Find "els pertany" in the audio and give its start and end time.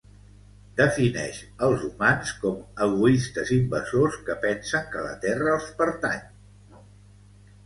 5.59-6.83